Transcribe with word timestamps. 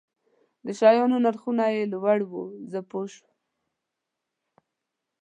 د 0.65 0.67
شیانو 0.79 1.17
نرخونه 1.25 1.65
یې 1.75 1.83
لوړ 1.93 2.19
وو، 2.29 2.43
زه 2.71 2.79
پوه 2.89 3.07
شوم. 3.13 3.31